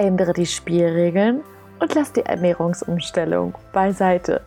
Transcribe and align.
ändere 0.00 0.32
die 0.32 0.46
Spielregeln 0.46 1.42
und 1.78 1.94
lass 1.94 2.10
die 2.14 2.22
Ernährungsumstellung 2.22 3.54
beiseite. 3.74 4.40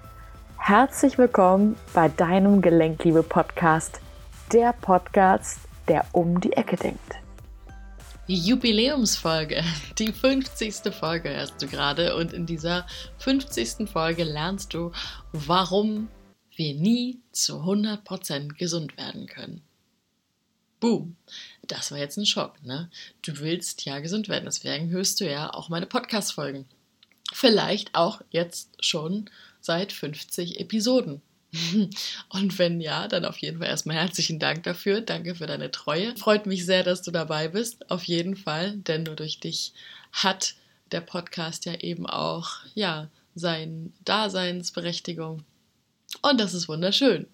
Herzlich 0.57 1.19
willkommen 1.19 1.75
bei 1.93 2.09
deinem 2.09 2.59
Gelenkliebe-Podcast, 2.59 3.99
der 4.51 4.73
Podcast, 4.73 5.59
der 5.87 6.07
um 6.11 6.41
die 6.41 6.53
Ecke 6.53 6.75
denkt. 6.75 7.19
Jubiläumsfolge, 8.25 9.63
die 9.99 10.11
50. 10.11 10.91
Folge 10.91 11.29
hörst 11.29 11.61
du 11.61 11.67
gerade 11.67 12.15
und 12.15 12.33
in 12.33 12.47
dieser 12.47 12.87
50. 13.19 13.87
Folge 13.87 14.23
lernst 14.23 14.73
du, 14.73 14.91
warum 15.33 16.07
wir 16.55 16.73
nie 16.73 17.19
zu 17.31 17.57
100% 17.57 18.57
gesund 18.57 18.97
werden 18.97 19.27
können. 19.27 19.61
Boom. 20.79 21.15
Das 21.67 21.91
war 21.91 21.97
jetzt 21.97 22.17
ein 22.17 22.25
Schock, 22.25 22.61
ne? 22.63 22.89
Du 23.21 23.39
willst 23.39 23.85
ja 23.85 23.99
gesund 23.99 24.27
werden, 24.27 24.45
deswegen 24.45 24.89
hörst 24.89 25.21
du 25.21 25.29
ja 25.29 25.53
auch 25.53 25.69
meine 25.69 25.85
Podcast-Folgen. 25.85 26.65
Vielleicht 27.31 27.95
auch 27.95 28.21
jetzt 28.31 28.69
schon 28.83 29.29
seit 29.61 29.91
50 29.93 30.59
Episoden. 30.59 31.21
Und 32.29 32.59
wenn 32.59 32.81
ja, 32.81 33.07
dann 33.07 33.25
auf 33.25 33.37
jeden 33.37 33.59
Fall 33.59 33.67
erstmal 33.67 33.97
herzlichen 33.97 34.39
Dank 34.39 34.63
dafür. 34.63 35.01
Danke 35.01 35.35
für 35.35 35.45
deine 35.45 35.71
Treue. 35.71 36.15
Freut 36.17 36.45
mich 36.45 36.65
sehr, 36.65 36.83
dass 36.83 37.01
du 37.01 37.11
dabei 37.11 37.47
bist. 37.47 37.89
Auf 37.91 38.03
jeden 38.03 38.35
Fall, 38.35 38.77
denn 38.77 39.03
nur 39.03 39.15
durch 39.15 39.39
dich 39.39 39.73
hat 40.11 40.55
der 40.91 41.01
Podcast 41.01 41.65
ja 41.65 41.75
eben 41.75 42.05
auch, 42.05 42.57
ja, 42.75 43.09
seine 43.35 43.91
Daseinsberechtigung. 44.05 45.43
Und 46.21 46.39
das 46.39 46.53
ist 46.53 46.67
wunderschön. 46.67 47.27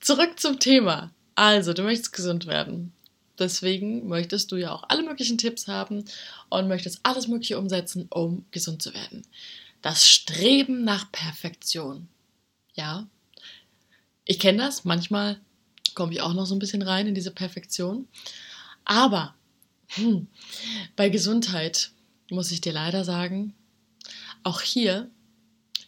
Zurück 0.00 0.38
zum 0.40 0.58
Thema. 0.58 1.12
Also, 1.34 1.72
du 1.72 1.82
möchtest 1.82 2.12
gesund 2.12 2.46
werden. 2.46 2.92
Deswegen 3.38 4.08
möchtest 4.08 4.52
du 4.52 4.56
ja 4.56 4.72
auch 4.72 4.84
alle 4.88 5.02
möglichen 5.02 5.38
Tipps 5.38 5.66
haben 5.66 6.04
und 6.50 6.68
möchtest 6.68 7.00
alles 7.02 7.28
Mögliche 7.28 7.58
umsetzen, 7.58 8.06
um 8.10 8.44
gesund 8.50 8.82
zu 8.82 8.92
werden. 8.94 9.22
Das 9.80 10.06
Streben 10.06 10.84
nach 10.84 11.10
Perfektion. 11.10 12.08
Ja, 12.74 13.08
ich 14.24 14.38
kenne 14.38 14.58
das. 14.58 14.84
Manchmal 14.84 15.40
komme 15.94 16.12
ich 16.12 16.20
auch 16.20 16.34
noch 16.34 16.46
so 16.46 16.54
ein 16.54 16.60
bisschen 16.60 16.82
rein 16.82 17.06
in 17.06 17.14
diese 17.14 17.30
Perfektion. 17.32 18.06
Aber 18.84 19.34
hm, 19.88 20.26
bei 20.96 21.08
Gesundheit 21.08 21.90
muss 22.30 22.50
ich 22.50 22.60
dir 22.60 22.72
leider 22.72 23.04
sagen, 23.04 23.54
auch 24.42 24.60
hier 24.60 25.10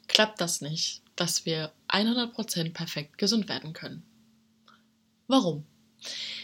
klappt 0.08 0.40
das 0.40 0.60
nicht, 0.60 1.02
dass 1.16 1.46
wir 1.46 1.72
100% 1.88 2.72
perfekt 2.72 3.18
gesund 3.18 3.48
werden 3.48 3.72
können. 3.72 4.02
Warum? 5.26 5.64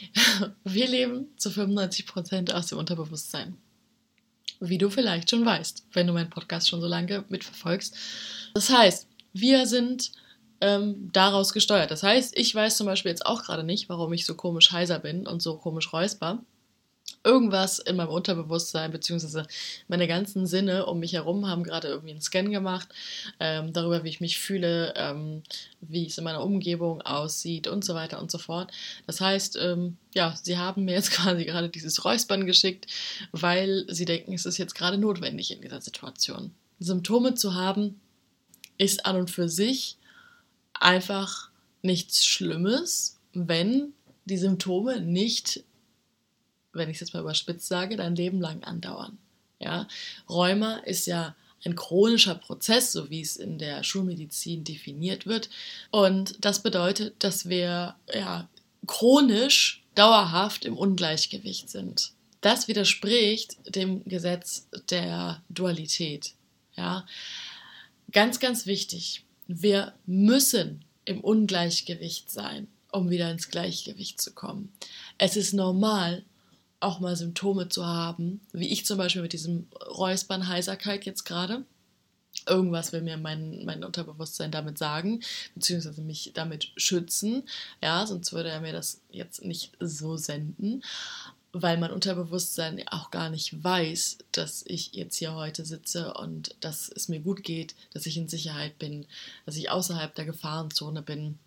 Wir 0.64 0.88
leben 0.88 1.28
zu 1.36 1.50
95% 1.50 2.52
aus 2.52 2.66
dem 2.68 2.78
Unterbewusstsein. 2.78 3.56
Wie 4.60 4.78
du 4.78 4.90
vielleicht 4.90 5.30
schon 5.30 5.44
weißt, 5.44 5.86
wenn 5.92 6.06
du 6.06 6.12
meinen 6.12 6.30
Podcast 6.30 6.68
schon 6.68 6.80
so 6.80 6.86
lange 6.86 7.24
mitverfolgst. 7.28 7.96
Das 8.54 8.68
heißt, 8.68 9.08
wir 9.32 9.66
sind 9.66 10.12
ähm, 10.60 11.08
daraus 11.12 11.52
gesteuert. 11.52 11.90
Das 11.90 12.02
heißt, 12.02 12.36
ich 12.36 12.54
weiß 12.54 12.76
zum 12.76 12.86
Beispiel 12.86 13.10
jetzt 13.10 13.24
auch 13.24 13.42
gerade 13.42 13.64
nicht, 13.64 13.88
warum 13.88 14.12
ich 14.12 14.26
so 14.26 14.34
komisch 14.34 14.72
heiser 14.72 14.98
bin 14.98 15.26
und 15.26 15.40
so 15.40 15.56
komisch 15.56 15.92
räusper 15.92 16.42
irgendwas 17.22 17.78
in 17.78 17.96
meinem 17.96 18.08
Unterbewusstsein 18.08 18.90
beziehungsweise 18.92 19.46
meine 19.88 20.08
ganzen 20.08 20.46
Sinne 20.46 20.86
um 20.86 21.00
mich 21.00 21.12
herum 21.12 21.46
haben 21.46 21.64
gerade 21.64 21.88
irgendwie 21.88 22.12
einen 22.12 22.22
Scan 22.22 22.50
gemacht 22.50 22.88
ähm, 23.38 23.72
darüber, 23.72 24.04
wie 24.04 24.08
ich 24.08 24.20
mich 24.20 24.38
fühle, 24.38 24.94
ähm, 24.96 25.42
wie 25.80 26.06
es 26.06 26.16
in 26.16 26.24
meiner 26.24 26.42
Umgebung 26.42 27.02
aussieht 27.02 27.66
und 27.66 27.84
so 27.84 27.94
weiter 27.94 28.20
und 28.20 28.30
so 28.30 28.38
fort. 28.38 28.72
Das 29.06 29.20
heißt, 29.20 29.58
ähm, 29.60 29.96
ja, 30.14 30.34
sie 30.42 30.56
haben 30.56 30.84
mir 30.84 30.94
jetzt 30.94 31.10
quasi 31.12 31.44
gerade 31.44 31.68
dieses 31.68 32.04
Räuspern 32.04 32.46
geschickt, 32.46 32.86
weil 33.32 33.84
sie 33.88 34.06
denken, 34.06 34.32
es 34.32 34.46
ist 34.46 34.58
jetzt 34.58 34.74
gerade 34.74 34.96
notwendig 34.96 35.50
in 35.50 35.60
dieser 35.60 35.80
Situation. 35.80 36.52
Symptome 36.78 37.34
zu 37.34 37.54
haben 37.54 38.00
ist 38.78 39.04
an 39.04 39.16
und 39.16 39.30
für 39.30 39.50
sich 39.50 39.98
einfach 40.72 41.50
nichts 41.82 42.24
Schlimmes, 42.24 43.18
wenn 43.34 43.92
die 44.24 44.38
Symptome 44.38 45.00
nicht 45.00 45.64
wenn 46.72 46.88
ich 46.88 46.96
es 46.96 47.00
jetzt 47.00 47.14
mal 47.14 47.20
überspitzt 47.20 47.68
sage, 47.68 47.96
dein 47.96 48.16
Leben 48.16 48.40
lang 48.40 48.62
andauern. 48.64 49.18
Ja? 49.58 49.86
Rheuma 50.28 50.76
ist 50.78 51.06
ja 51.06 51.34
ein 51.64 51.74
chronischer 51.74 52.34
Prozess, 52.34 52.92
so 52.92 53.10
wie 53.10 53.20
es 53.20 53.36
in 53.36 53.58
der 53.58 53.82
Schulmedizin 53.82 54.64
definiert 54.64 55.26
wird. 55.26 55.50
Und 55.90 56.42
das 56.44 56.62
bedeutet, 56.62 57.22
dass 57.22 57.48
wir 57.48 57.96
ja, 58.12 58.48
chronisch 58.86 59.82
dauerhaft 59.94 60.64
im 60.64 60.76
Ungleichgewicht 60.76 61.68
sind. 61.68 62.12
Das 62.40 62.68
widerspricht 62.68 63.58
dem 63.66 64.04
Gesetz 64.04 64.66
der 64.88 65.42
Dualität. 65.50 66.32
Ja? 66.76 67.06
Ganz, 68.12 68.40
ganz 68.40 68.66
wichtig. 68.66 69.24
Wir 69.46 69.94
müssen 70.06 70.84
im 71.04 71.20
Ungleichgewicht 71.20 72.30
sein, 72.30 72.68
um 72.90 73.10
wieder 73.10 73.30
ins 73.30 73.50
Gleichgewicht 73.50 74.20
zu 74.20 74.32
kommen. 74.32 74.72
Es 75.18 75.36
ist 75.36 75.52
normal, 75.52 76.24
auch 76.80 76.98
mal 76.98 77.14
Symptome 77.14 77.68
zu 77.68 77.86
haben, 77.86 78.40
wie 78.52 78.68
ich 78.68 78.86
zum 78.86 78.98
Beispiel 78.98 79.22
mit 79.22 79.32
diesem 79.32 79.68
Räuspern, 79.86 80.48
Heiserkeit 80.48 81.04
jetzt 81.04 81.24
gerade. 81.24 81.64
Irgendwas 82.48 82.92
will 82.92 83.02
mir 83.02 83.18
mein, 83.18 83.64
mein 83.66 83.84
Unterbewusstsein 83.84 84.50
damit 84.50 84.78
sagen, 84.78 85.20
beziehungsweise 85.54 86.00
mich 86.00 86.32
damit 86.34 86.72
schützen. 86.76 87.42
Ja, 87.82 88.06
sonst 88.06 88.32
würde 88.32 88.48
er 88.48 88.60
mir 88.60 88.72
das 88.72 89.02
jetzt 89.10 89.44
nicht 89.44 89.72
so 89.78 90.16
senden, 90.16 90.82
weil 91.52 91.76
mein 91.76 91.92
Unterbewusstsein 91.92 92.82
auch 92.88 93.10
gar 93.10 93.28
nicht 93.28 93.62
weiß, 93.62 94.18
dass 94.32 94.64
ich 94.66 94.94
jetzt 94.94 95.16
hier 95.16 95.34
heute 95.34 95.66
sitze 95.66 96.14
und 96.14 96.54
dass 96.60 96.88
es 96.88 97.08
mir 97.08 97.20
gut 97.20 97.42
geht, 97.42 97.74
dass 97.92 98.06
ich 98.06 98.16
in 98.16 98.28
Sicherheit 98.28 98.78
bin, 98.78 99.06
dass 99.44 99.56
ich 99.56 99.70
außerhalb 99.70 100.14
der 100.14 100.24
Gefahrenzone 100.24 101.02
bin, 101.02 101.38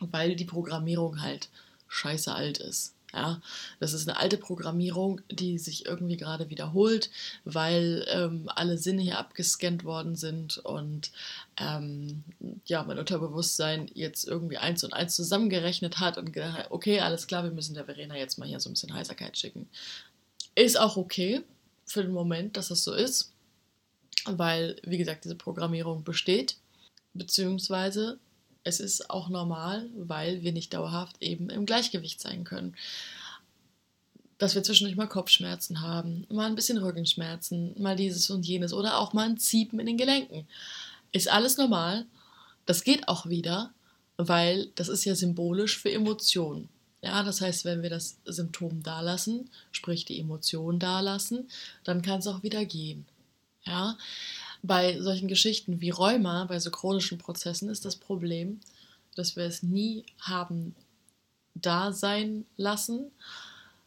weil 0.00 0.36
die 0.36 0.44
Programmierung 0.44 1.20
halt 1.20 1.48
scheiße 1.88 2.32
alt 2.32 2.58
ist. 2.58 2.94
Ja, 3.12 3.40
das 3.80 3.92
ist 3.92 4.08
eine 4.08 4.18
alte 4.18 4.36
Programmierung, 4.36 5.20
die 5.30 5.58
sich 5.58 5.86
irgendwie 5.86 6.16
gerade 6.16 6.48
wiederholt, 6.48 7.10
weil 7.44 8.06
ähm, 8.08 8.48
alle 8.54 8.78
Sinne 8.78 9.02
hier 9.02 9.18
abgescannt 9.18 9.84
worden 9.84 10.14
sind 10.14 10.58
und 10.58 11.10
ähm, 11.56 12.22
ja, 12.66 12.84
mein 12.84 12.98
Unterbewusstsein 12.98 13.90
jetzt 13.94 14.28
irgendwie 14.28 14.58
eins 14.58 14.84
und 14.84 14.92
eins 14.92 15.16
zusammengerechnet 15.16 15.98
hat 15.98 16.18
und 16.18 16.32
gedacht 16.32 16.68
okay, 16.70 17.00
alles 17.00 17.26
klar, 17.26 17.42
wir 17.42 17.50
müssen 17.50 17.74
der 17.74 17.86
Verena 17.86 18.16
jetzt 18.16 18.38
mal 18.38 18.46
hier 18.46 18.60
so 18.60 18.70
ein 18.70 18.74
bisschen 18.74 18.94
Heiserkeit 18.94 19.36
schicken. 19.36 19.68
Ist 20.54 20.78
auch 20.78 20.96
okay 20.96 21.42
für 21.86 22.02
den 22.02 22.12
Moment, 22.12 22.56
dass 22.56 22.68
das 22.68 22.84
so 22.84 22.94
ist, 22.94 23.32
weil, 24.24 24.76
wie 24.84 24.98
gesagt, 24.98 25.24
diese 25.24 25.34
Programmierung 25.34 26.04
besteht, 26.04 26.56
beziehungsweise 27.14 28.18
es 28.64 28.80
ist 28.80 29.10
auch 29.10 29.28
normal, 29.28 29.88
weil 29.96 30.42
wir 30.42 30.52
nicht 30.52 30.74
dauerhaft 30.74 31.16
eben 31.22 31.50
im 31.50 31.66
Gleichgewicht 31.66 32.20
sein 32.20 32.44
können. 32.44 32.76
Dass 34.38 34.54
wir 34.54 34.62
zwischendurch 34.62 34.96
mal 34.96 35.06
Kopfschmerzen 35.06 35.80
haben, 35.82 36.26
mal 36.30 36.46
ein 36.46 36.54
bisschen 36.54 36.78
Rückenschmerzen, 36.78 37.74
mal 37.80 37.96
dieses 37.96 38.30
und 38.30 38.46
jenes 38.46 38.72
oder 38.72 38.98
auch 38.98 39.12
mal 39.12 39.28
ein 39.28 39.38
Ziepen 39.38 39.80
in 39.80 39.86
den 39.86 39.98
Gelenken. 39.98 40.46
Ist 41.12 41.30
alles 41.30 41.56
normal. 41.56 42.06
Das 42.66 42.84
geht 42.84 43.08
auch 43.08 43.26
wieder, 43.26 43.72
weil 44.16 44.66
das 44.76 44.88
ist 44.88 45.04
ja 45.04 45.14
symbolisch 45.14 45.78
für 45.78 45.90
Emotionen. 45.90 46.68
Ja, 47.02 47.22
das 47.22 47.40
heißt, 47.40 47.64
wenn 47.64 47.82
wir 47.82 47.90
das 47.90 48.18
Symptom 48.26 48.82
da 48.82 49.00
lassen, 49.00 49.48
sprich 49.72 50.04
die 50.04 50.20
Emotion 50.20 50.78
da 50.78 51.00
lassen, 51.00 51.48
dann 51.84 52.02
kann 52.02 52.20
es 52.20 52.26
auch 52.26 52.42
wieder 52.42 52.64
gehen. 52.66 53.06
Ja, 53.64 53.96
bei 54.62 55.00
solchen 55.00 55.28
Geschichten 55.28 55.80
wie 55.80 55.90
Rheuma, 55.90 56.44
bei 56.44 56.58
so 56.58 56.70
chronischen 56.70 57.18
Prozessen, 57.18 57.68
ist 57.68 57.84
das 57.84 57.96
Problem, 57.96 58.60
dass 59.14 59.36
wir 59.36 59.44
es 59.44 59.62
nie 59.62 60.04
haben 60.20 60.74
da 61.54 61.92
sein 61.92 62.46
lassen 62.56 63.10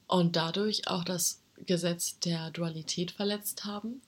und 0.08 0.36
dadurch 0.36 0.88
auch 0.88 1.04
das 1.04 1.42
Gesetz 1.66 2.20
der 2.20 2.52
Dualität 2.52 3.12
verletzt 3.12 3.66
haben. 3.66 4.02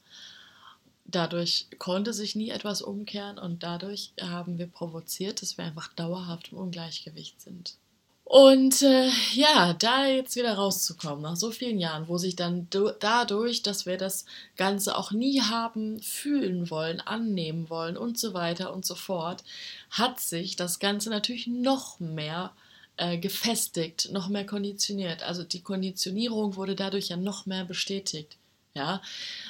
Dadurch 1.05 1.67
konnte 1.77 2.13
sich 2.13 2.35
nie 2.35 2.49
etwas 2.49 2.81
umkehren 2.81 3.37
und 3.37 3.63
dadurch 3.63 4.11
haben 4.19 4.57
wir 4.57 4.67
provoziert, 4.67 5.41
dass 5.41 5.57
wir 5.57 5.65
einfach 5.65 5.93
dauerhaft 5.93 6.51
im 6.51 6.57
Ungleichgewicht 6.57 7.39
sind. 7.41 7.77
Und 8.25 8.81
äh, 8.81 9.07
ja, 9.33 9.73
da 9.73 10.07
jetzt 10.07 10.35
wieder 10.35 10.55
rauszukommen, 10.55 11.21
nach 11.21 11.35
so 11.35 11.51
vielen 11.51 11.79
Jahren, 11.79 12.07
wo 12.07 12.17
sich 12.17 12.35
dann 12.35 12.67
dadurch, 12.99 13.61
dass 13.61 13.85
wir 13.85 13.97
das 13.97 14.25
Ganze 14.57 14.97
auch 14.97 15.11
nie 15.11 15.41
haben 15.41 16.01
fühlen 16.01 16.71
wollen, 16.71 17.01
annehmen 17.01 17.69
wollen 17.69 17.95
und 17.95 18.17
so 18.17 18.33
weiter 18.33 18.73
und 18.73 18.83
so 18.83 18.95
fort, 18.95 19.43
hat 19.91 20.19
sich 20.19 20.55
das 20.55 20.79
Ganze 20.79 21.11
natürlich 21.11 21.45
noch 21.45 21.99
mehr 21.99 22.51
äh, 22.97 23.19
gefestigt, 23.19 24.09
noch 24.11 24.27
mehr 24.27 24.45
konditioniert. 24.47 25.21
Also 25.21 25.43
die 25.43 25.61
Konditionierung 25.61 26.55
wurde 26.55 26.75
dadurch 26.75 27.09
ja 27.09 27.17
noch 27.17 27.45
mehr 27.45 27.63
bestätigt. 27.63 28.37
Ja, 28.73 29.03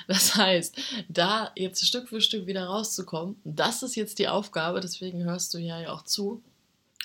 das 0.07 0.35
heißt, 0.35 0.75
da 1.07 1.51
jetzt 1.55 1.87
Stück 1.87 2.09
für 2.09 2.19
Stück 2.19 2.45
wieder 2.45 2.65
rauszukommen, 2.65 3.37
das 3.45 3.83
ist 3.83 3.95
jetzt 3.95 4.19
die 4.19 4.27
Aufgabe, 4.27 4.81
deswegen 4.81 5.23
hörst 5.23 5.53
du 5.53 5.59
ja 5.59 5.91
auch 5.93 6.03
zu 6.03 6.43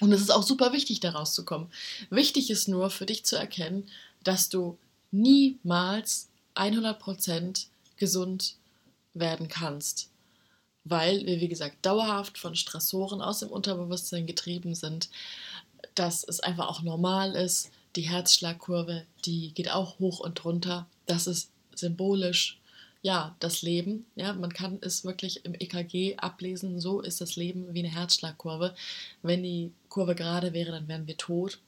und 0.01 0.13
es 0.13 0.21
ist 0.21 0.31
auch 0.31 0.43
super 0.43 0.73
wichtig, 0.73 1.01
da 1.01 1.11
rauszukommen. 1.11 1.69
Wichtig 2.11 2.51
ist 2.51 2.69
nur 2.69 2.91
für 2.91 3.07
dich 3.07 3.25
zu 3.25 3.37
erkennen, 3.37 3.87
dass 4.25 4.49
du 4.49 4.79
niemals 5.11 6.29
100% 6.55 7.67
gesund 7.97 8.57
werden 9.15 9.49
kannst. 9.49 10.09
Weil 10.85 11.27
wir, 11.27 11.41
wie 11.41 11.49
gesagt, 11.49 11.77
dauerhaft 11.83 12.39
von 12.39 12.57
Stressoren 12.57 13.21
aus 13.21 13.41
dem 13.41 13.51
Unterbewusstsein 13.51 14.27
getrieben 14.27 14.75
sind, 14.75 15.11
dass 15.95 16.25
es 16.25 16.41
einfach 16.41 16.69
auch 16.69 16.83
normal 16.83 17.35
ist. 17.35 17.71
Die 17.97 18.03
Herzschlagkurve, 18.03 19.05
die 19.25 19.53
geht 19.53 19.71
auch 19.71 19.99
hoch 19.99 20.21
und 20.21 20.45
runter. 20.45 20.87
Das 21.07 21.27
ist 21.27 21.51
symbolisch 21.75 22.60
ja, 23.03 23.35
das 23.41 23.63
Leben. 23.63 24.07
Ja, 24.15 24.35
man 24.35 24.53
kann 24.53 24.79
es 24.83 25.05
wirklich 25.05 25.45
im 25.45 25.55
EKG 25.55 26.17
ablesen. 26.19 26.81
So 26.81 27.01
ist 27.01 27.21
das 27.21 27.37
Leben 27.37 27.73
wie 27.73 27.81
eine 27.81 27.89
Herzschlagkurve. 27.89 28.75
Wenn 29.23 29.43
die 29.43 29.73
Kurve 29.89 30.15
gerade 30.15 30.53
wäre, 30.53 30.73
dann 30.73 30.89
wären 30.89 31.07
wir 31.07 31.17
tot. 31.17 31.59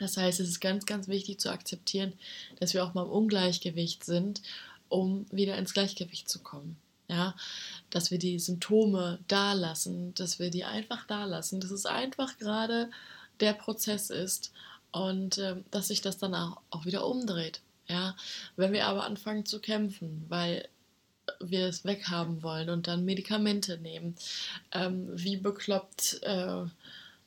Das 0.00 0.16
heißt, 0.16 0.40
es 0.40 0.48
ist 0.48 0.60
ganz, 0.60 0.86
ganz 0.86 1.08
wichtig 1.08 1.40
zu 1.40 1.50
akzeptieren, 1.50 2.12
dass 2.60 2.72
wir 2.72 2.84
auch 2.84 2.94
mal 2.94 3.04
im 3.04 3.10
Ungleichgewicht 3.10 4.04
sind, 4.04 4.42
um 4.88 5.26
wieder 5.30 5.56
ins 5.58 5.74
Gleichgewicht 5.74 6.28
zu 6.28 6.40
kommen. 6.40 6.76
Ja, 7.10 7.34
dass 7.88 8.10
wir 8.10 8.18
die 8.18 8.38
Symptome 8.38 9.18
da 9.28 9.54
lassen, 9.54 10.14
dass 10.14 10.38
wir 10.38 10.50
die 10.50 10.64
einfach 10.64 11.06
da 11.06 11.24
lassen, 11.24 11.58
dass 11.58 11.70
es 11.70 11.86
einfach 11.86 12.36
gerade 12.36 12.90
der 13.40 13.54
Prozess 13.54 14.10
ist 14.10 14.52
und 14.92 15.38
äh, 15.38 15.56
dass 15.70 15.88
sich 15.88 16.02
das 16.02 16.18
dann 16.18 16.34
auch, 16.34 16.60
auch 16.68 16.84
wieder 16.84 17.06
umdreht. 17.06 17.62
Ja, 17.88 18.16
wenn 18.56 18.72
wir 18.72 18.86
aber 18.86 19.04
anfangen 19.04 19.46
zu 19.46 19.60
kämpfen, 19.60 20.26
weil 20.28 20.68
wir 21.40 21.66
es 21.66 21.84
weghaben 21.84 22.42
wollen 22.42 22.70
und 22.70 22.86
dann 22.86 23.04
Medikamente 23.04 23.78
nehmen, 23.78 24.14
ähm, 24.72 25.08
wie 25.12 25.36
bekloppt, 25.36 26.22
äh, 26.22 26.64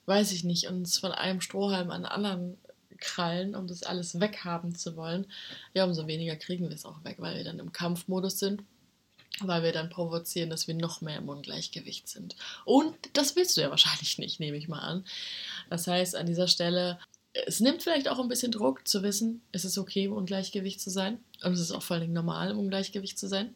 weiß 0.06 0.31
ich 0.31 0.44
nicht, 0.44 0.68
uns 0.68 0.98
von 0.98 1.12
einem 1.12 1.42
Strohhalm 1.42 1.92
an 1.92 2.06
anderen 2.06 2.58
krallen, 3.02 3.56
um 3.56 3.68
das 3.68 3.84
alles 3.84 4.19
weghaben 4.19 4.75
zu 4.75 4.96
wollen, 4.96 5.25
ja, 5.74 5.84
umso 5.84 6.08
weniger 6.08 6.36
kriegen 6.36 6.69
wir 6.69 6.75
es 6.75 6.86
auch 6.86 7.04
weg, 7.04 7.16
weil 7.19 7.38
wir 7.38 7.44
dann 7.44 7.60
im 7.60 7.72
Kampfmodus 7.72 8.40
sind, 8.40 8.63
weil 9.40 9.63
wir 9.63 9.72
dann 9.72 9.90
provozieren, 9.90 10.50
dass 10.50 10.68
wir 10.68 10.75
noch 10.75 11.02
mehr 11.02 11.18
im 11.18 11.30
Ungleichgewicht 11.30 12.08
sind. 12.08 12.36
Und 12.66 12.96
das 13.13 13.36
willst 13.36 13.58
du 13.58 13.62
ja 13.62 13.69
wahrscheinlich 13.69 14.18
nicht, 14.19 14.40
nehme 14.40 14.58
ich 14.58 14.68
mal 14.68 14.80
an. 14.80 15.06
Das 15.69 15.88
heißt, 15.88 16.16
an 16.16 16.28
dieser 16.28 16.48
Stelle 16.48 17.00
es 17.33 17.60
nimmt 17.60 17.83
vielleicht 17.83 18.10
auch 18.10 18.19
ein 18.19 18.28
bisschen 18.28 18.51
Druck 18.51 18.88
zu 18.88 19.04
wissen, 19.04 19.42
es 19.51 19.66
ist 19.66 19.78
okay, 19.78 20.06
im 20.06 20.13
Ungleichgewicht 20.13 20.81
zu 20.81 20.89
sein. 20.89 21.19
Und 21.44 21.54
es 21.54 21.60
ist 21.60 21.72
auch 21.72 21.83
vor 21.83 21.98
allem 21.98 22.13
normal, 22.13 22.51
im 22.51 22.60
Ungleichgewicht 22.60 23.18
zu 23.18 23.28
sein. 23.28 23.56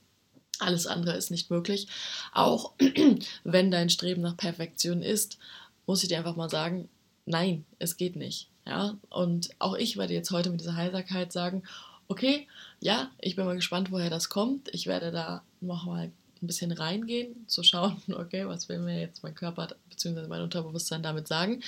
Alles 0.59 0.87
andere 0.87 1.17
ist 1.17 1.31
nicht 1.31 1.51
möglich. 1.51 1.87
Auch 2.33 2.73
wenn 3.43 3.71
dein 3.71 3.89
Streben 3.89 4.21
nach 4.21 4.37
Perfektion 4.37 5.01
ist, 5.01 5.37
muss 5.85 6.01
ich 6.03 6.09
dir 6.09 6.17
einfach 6.17 6.37
mal 6.37 6.49
sagen, 6.49 6.87
nein, 7.25 7.65
es 7.79 7.97
geht 7.97 8.15
nicht. 8.15 8.49
Ja? 8.65 8.97
Und 9.09 9.49
auch 9.59 9.75
ich 9.75 9.97
werde 9.97 10.13
jetzt 10.13 10.31
heute 10.31 10.49
mit 10.49 10.61
dieser 10.61 10.77
Heiserkeit 10.77 11.33
sagen, 11.33 11.63
okay, 12.07 12.47
ja, 12.79 13.11
ich 13.19 13.35
bin 13.35 13.45
mal 13.45 13.55
gespannt, 13.55 13.91
woher 13.91 14.09
das 14.09 14.29
kommt. 14.29 14.73
Ich 14.73 14.87
werde 14.87 15.11
da 15.11 15.43
nochmal 15.59 16.11
ein 16.41 16.47
bisschen 16.47 16.71
reingehen, 16.71 17.45
zu 17.47 17.63
schauen, 17.63 18.01
okay, 18.13 18.47
was 18.47 18.69
will 18.69 18.79
mir 18.79 19.01
jetzt 19.01 19.23
mein 19.23 19.35
Körper 19.35 19.67
bzw. 19.89 20.27
mein 20.27 20.41
Unterbewusstsein 20.41 21.03
damit 21.03 21.27
sagen 21.27 21.61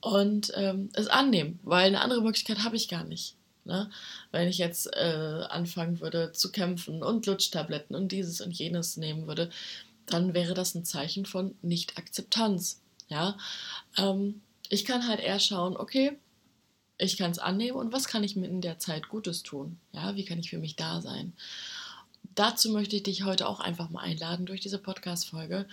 und 0.00 0.52
ähm, 0.54 0.88
es 0.94 1.08
annehmen, 1.08 1.58
weil 1.62 1.86
eine 1.86 2.00
andere 2.00 2.22
Möglichkeit 2.22 2.64
habe 2.64 2.76
ich 2.76 2.88
gar 2.88 3.04
nicht. 3.04 3.36
Ne? 3.64 3.90
Wenn 4.32 4.48
ich 4.48 4.58
jetzt 4.58 4.86
äh, 4.94 5.44
anfangen 5.48 6.00
würde 6.00 6.32
zu 6.32 6.50
kämpfen 6.50 7.02
und 7.02 7.26
Lutschtabletten 7.26 7.94
und 7.94 8.10
dieses 8.12 8.40
und 8.40 8.52
jenes 8.52 8.96
nehmen 8.96 9.26
würde, 9.26 9.50
dann 10.06 10.34
wäre 10.34 10.54
das 10.54 10.74
ein 10.74 10.84
Zeichen 10.84 11.26
von 11.26 11.54
Nicht-Akzeptanz. 11.62 12.80
Ja? 13.08 13.36
Ähm, 13.96 14.40
ich 14.68 14.84
kann 14.84 15.06
halt 15.06 15.20
eher 15.20 15.40
schauen, 15.40 15.76
okay, 15.76 16.16
ich 16.96 17.16
kann 17.16 17.30
es 17.30 17.38
annehmen 17.38 17.78
und 17.78 17.92
was 17.92 18.08
kann 18.08 18.24
ich 18.24 18.36
mir 18.36 18.46
in 18.46 18.60
der 18.60 18.78
Zeit 18.78 19.08
Gutes 19.08 19.42
tun? 19.42 19.78
Ja, 19.92 20.16
wie 20.16 20.24
kann 20.24 20.38
ich 20.38 20.50
für 20.50 20.58
mich 20.58 20.76
da 20.76 21.00
sein? 21.00 21.32
Dazu 22.34 22.70
möchte 22.70 22.96
ich 22.96 23.02
dich 23.02 23.24
heute 23.24 23.48
auch 23.48 23.60
einfach 23.60 23.90
mal 23.90 24.02
einladen 24.02 24.46
durch 24.46 24.60
diese 24.60 24.78
Podcast-Folge. 24.78 25.66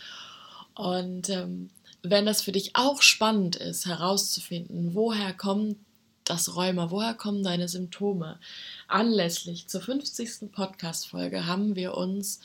Und 0.74 1.30
ähm, 1.30 1.70
wenn 2.04 2.26
das 2.26 2.42
für 2.42 2.52
dich 2.52 2.76
auch 2.76 3.02
spannend 3.02 3.56
ist, 3.56 3.86
herauszufinden, 3.86 4.94
woher 4.94 5.34
kommt 5.34 5.78
das 6.24 6.56
Rheuma, 6.56 6.92
woher 6.92 7.14
kommen 7.14 7.44
deine 7.44 7.68
Symptome, 7.68 8.40
anlässlich 8.88 9.68
zur 9.68 9.82
50. 9.82 10.52
Podcast-Folge 10.52 11.46
haben 11.46 11.76
wir 11.76 11.96
uns 11.96 12.42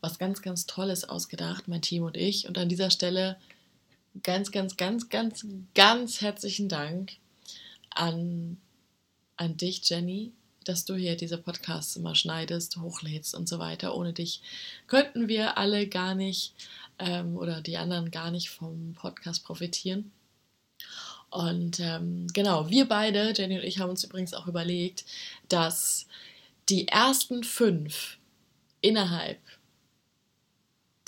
was 0.00 0.18
ganz, 0.18 0.42
ganz 0.42 0.66
Tolles 0.66 1.08
ausgedacht, 1.08 1.66
mein 1.66 1.82
Team 1.82 2.04
und 2.04 2.16
ich. 2.16 2.46
Und 2.46 2.58
an 2.58 2.68
dieser 2.68 2.90
Stelle 2.90 3.36
ganz, 4.22 4.52
ganz, 4.52 4.76
ganz, 4.76 5.08
ganz, 5.08 5.46
ganz 5.74 6.20
herzlichen 6.20 6.68
Dank 6.68 7.12
an, 7.90 8.58
an 9.36 9.56
dich, 9.56 9.88
Jenny, 9.88 10.32
dass 10.64 10.84
du 10.84 10.94
hier 10.94 11.16
diese 11.16 11.38
Podcasts 11.38 11.96
immer 11.96 12.14
schneidest, 12.14 12.76
hochlädst 12.76 13.34
und 13.34 13.48
so 13.48 13.58
weiter. 13.58 13.96
Ohne 13.96 14.12
dich 14.12 14.42
könnten 14.86 15.28
wir 15.28 15.58
alle 15.58 15.88
gar 15.88 16.14
nicht 16.14 16.54
ähm, 17.04 17.36
oder 17.36 17.60
die 17.60 17.76
anderen 17.76 18.10
gar 18.10 18.30
nicht 18.30 18.48
vom 18.48 18.94
Podcast 18.94 19.44
profitieren. 19.44 20.10
Und 21.28 21.80
ähm, 21.80 22.26
genau, 22.32 22.70
wir 22.70 22.88
beide, 22.88 23.34
Jenny 23.36 23.58
und 23.58 23.64
ich, 23.64 23.78
haben 23.78 23.90
uns 23.90 24.04
übrigens 24.04 24.32
auch 24.34 24.46
überlegt, 24.46 25.04
dass 25.48 26.06
die 26.68 26.88
ersten 26.88 27.44
fünf 27.44 28.18
innerhalb 28.80 29.38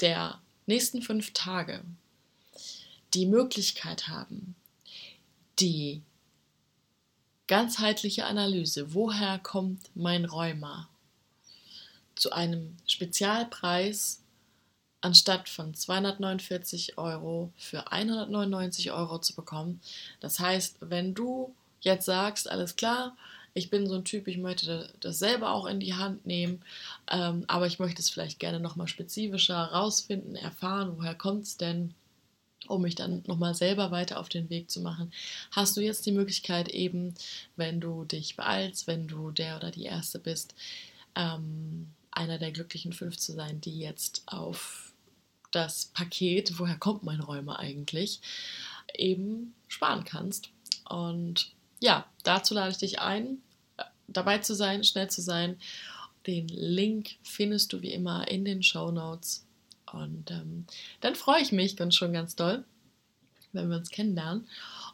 der 0.01 0.41
nächsten 0.67 1.01
fünf 1.01 1.33
Tage 1.33 1.83
die 3.15 3.27
Möglichkeit 3.27 4.09
haben, 4.09 4.55
die 5.59 6.03
ganzheitliche 7.47 8.27
Analyse, 8.27 8.93
woher 8.93 9.39
kommt 9.39 9.91
mein 9.95 10.25
Rheuma, 10.27 10.91
zu 12.17 12.33
einem 12.33 12.77
Spezialpreis 12.87 14.23
anstatt 15.01 15.49
von 15.49 15.75
249 15.75 16.99
Euro 16.99 17.53
für 17.57 17.93
199 17.93 18.93
Euro 18.93 19.19
zu 19.19 19.35
bekommen. 19.35 19.81
Das 20.21 20.41
heißt, 20.41 20.79
wenn 20.81 21.15
du 21.15 21.55
jetzt 21.81 22.07
sagst, 22.07 22.51
alles 22.51 22.77
klar, 22.77 23.17
ich 23.55 23.71
bin 23.71 23.87
so 23.87 23.95
ein 23.95 24.05
Typ, 24.05 24.29
ich 24.29 24.37
möchte 24.37 24.91
das 25.01 25.19
selber 25.19 25.53
auch 25.53 25.67
in 25.67 25.81
die 25.81 25.95
Hand 25.95 26.27
nehmen, 26.27 26.63
ähm, 27.11 27.45
aber 27.47 27.67
ich 27.67 27.79
möchte 27.79 28.03
es 28.03 28.11
vielleicht 28.11 28.39
gerne 28.39 28.61
nochmal 28.61 28.87
spezifischer 28.87 29.71
herausfinden, 29.71 30.37
erfahren, 30.37 30.93
woher 30.97 31.15
kommt 31.15 31.45
es 31.45 31.57
denn, 31.57 31.95
um 32.69 32.83
mich 32.83 32.97
dann 32.97 33.23
nochmal 33.27 33.55
selber 33.55 33.91
weiter 33.91 34.21
auf 34.21 34.29
den 34.29 34.51
Weg 34.51 34.71
zu 34.71 34.81
machen, 34.81 35.13
hast 35.53 35.77
du 35.77 35.81
jetzt 35.81 36.05
die 36.05 36.13
Möglichkeit 36.13 36.69
eben, 36.69 37.15
wenn 37.57 37.81
du 37.81 38.05
dich 38.05 38.37
beeilst, 38.37 38.87
wenn 38.87 39.09
du 39.09 39.31
der 39.31 39.57
oder 39.57 39.71
die 39.71 39.85
Erste 39.85 40.19
bist, 40.19 40.55
ähm, 41.15 41.89
einer 42.11 42.39
der 42.39 42.53
glücklichen 42.53 42.93
fünf 42.93 43.17
zu 43.17 43.33
sein, 43.33 43.61
die 43.61 43.79
jetzt 43.79 44.23
auf 44.27 44.86
das 45.57 45.87
Paket, 45.87 46.59
woher 46.59 46.77
kommt 46.77 47.03
mein 47.03 47.21
Räumer 47.21 47.59
eigentlich, 47.59 48.21
eben 48.95 49.55
sparen 49.69 50.05
kannst. 50.05 50.51
Und 50.89 51.53
ja, 51.81 52.07
dazu 52.23 52.55
lade 52.55 52.71
ich 52.71 52.79
dich 52.79 53.01
ein, 53.01 53.39
dabei 54.07 54.39
zu 54.39 54.55
sein, 54.55 54.85
schnell 54.85 55.09
zu 55.09 55.23
sein. 55.23 55.59
Den 56.27 56.49
Link 56.49 57.17
findest 57.23 57.73
du 57.73 57.83
wie 57.83 57.93
immer 57.93 58.29
in 58.29 58.45
den 58.45 58.63
Show 58.63 58.91
Notes. 58.91 59.47
Und 59.91 60.31
ähm, 60.31 60.67
dann 61.01 61.15
freue 61.15 61.41
ich 61.41 61.53
mich 61.53 61.77
ganz 61.77 61.95
schon 61.95 62.13
ganz 62.13 62.37
doll, 62.37 62.65
wenn 63.53 63.71
wir 63.71 63.77
uns 63.77 63.91
kennenlernen. 63.91 64.47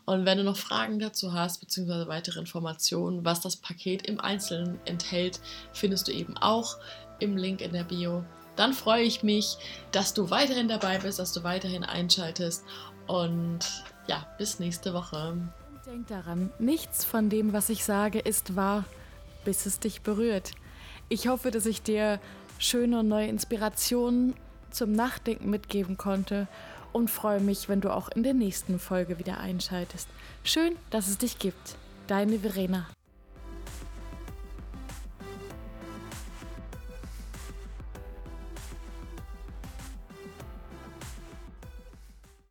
Und 0.05 0.27
wenn 0.27 0.39
du 0.39 0.45
noch 0.45 0.57
Fragen 0.57 0.99
dazu 0.99 1.33
hast, 1.33 1.61
beziehungsweise 1.61 2.09
weitere 2.09 2.41
Informationen, 2.41 3.25
was 3.25 3.41
das 3.41 3.57
Paket 3.57 4.07
im 4.07 4.21
Einzelnen 4.21 4.79
enthält, 4.85 5.41
findest 5.73 6.09
du 6.09 6.13
eben 6.13 6.37
auch 6.37 6.77
im 7.21 7.37
Link 7.37 7.61
in 7.61 7.73
der 7.73 7.85
Bio 7.85 8.25
dann 8.57 8.73
freue 8.73 9.03
ich 9.03 9.23
mich, 9.23 9.57
dass 9.93 10.15
du 10.15 10.31
weiterhin 10.31 10.69
dabei 10.69 10.99
bist, 10.99 11.19
dass 11.19 11.33
du 11.33 11.43
weiterhin 11.43 11.85
einschaltest. 11.85 12.65
Und 13.07 13.61
ja, 14.07 14.27
bis 14.39 14.59
nächste 14.59 14.95
Woche. 14.95 15.37
Denk 15.87 16.07
daran, 16.09 16.51
nichts 16.59 17.05
von 17.05 17.29
dem, 17.29 17.53
was 17.53 17.69
ich 17.69 17.85
sage, 17.85 18.19
ist 18.19 18.55
wahr, 18.55 18.85
bis 19.45 19.67
es 19.67 19.81
dich 19.81 20.03
berührt. 20.03 20.53
Ich 21.09 21.29
hoffe, 21.29 21.51
dass 21.51 21.67
ich 21.67 21.83
dir 21.83 22.21
schöne 22.59 23.01
und 23.01 23.09
neue 23.09 23.27
Inspirationen 23.27 24.35
zum 24.71 24.93
Nachdenken 24.93 25.51
mitgeben 25.51 25.97
konnte 25.97 26.47
und 26.93 27.11
freue 27.11 27.41
mich, 27.41 27.69
wenn 27.69 27.81
du 27.81 27.93
auch 27.93 28.09
in 28.09 28.23
der 28.23 28.35
nächsten 28.35 28.79
Folge 28.79 29.19
wieder 29.19 29.39
einschaltest. 29.39 30.09
Schön, 30.45 30.77
dass 30.91 31.09
es 31.09 31.19
dich 31.19 31.39
gibt. 31.39 31.77
Deine 32.07 32.39
Verena. 32.39 32.87